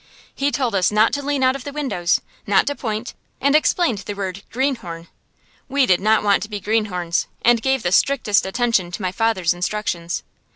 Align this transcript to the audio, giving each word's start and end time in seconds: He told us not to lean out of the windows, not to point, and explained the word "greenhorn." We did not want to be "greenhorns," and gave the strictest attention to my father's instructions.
He 0.33 0.49
told 0.51 0.73
us 0.73 0.91
not 0.91 1.13
to 1.13 1.21
lean 1.21 1.43
out 1.43 1.55
of 1.55 1.63
the 1.63 1.71
windows, 1.71 2.21
not 2.47 2.65
to 2.65 2.75
point, 2.75 3.13
and 3.39 3.55
explained 3.55 3.99
the 3.99 4.15
word 4.15 4.41
"greenhorn." 4.49 5.09
We 5.69 5.85
did 5.85 6.01
not 6.01 6.23
want 6.23 6.41
to 6.41 6.49
be 6.49 6.59
"greenhorns," 6.59 7.27
and 7.43 7.61
gave 7.61 7.83
the 7.83 7.91
strictest 7.91 8.43
attention 8.47 8.89
to 8.93 9.01
my 9.03 9.11
father's 9.11 9.53
instructions. 9.53 10.23